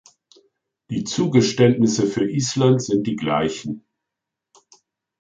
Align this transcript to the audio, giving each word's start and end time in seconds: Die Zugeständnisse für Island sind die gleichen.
Die 0.89 1.03
Zugeständnisse 1.03 2.07
für 2.07 2.27
Island 2.27 2.81
sind 2.81 3.05
die 3.05 3.15
gleichen. 3.15 3.85